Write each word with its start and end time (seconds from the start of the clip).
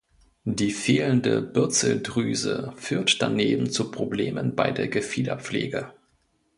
Die 0.49 0.71
fehlende 0.71 1.43
Bürzeldrüse 1.43 2.73
führt 2.75 3.21
daneben 3.21 3.69
zu 3.69 3.91
Problemen 3.91 4.55
bei 4.55 4.71
der 4.71 4.87
Gefiederpflege. 4.87 5.93